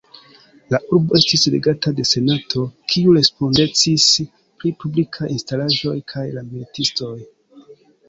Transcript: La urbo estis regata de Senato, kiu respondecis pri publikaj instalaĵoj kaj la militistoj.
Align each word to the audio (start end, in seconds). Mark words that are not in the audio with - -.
La 0.75 0.77
urbo 0.95 1.19
estis 1.19 1.43
regata 1.55 1.93
de 1.99 2.05
Senato, 2.13 2.65
kiu 2.95 3.15
respondecis 3.19 4.09
pri 4.25 4.75
publikaj 4.83 5.33
instalaĵoj 5.39 5.97
kaj 6.17 6.29
la 6.41 6.49
militistoj. 6.53 7.17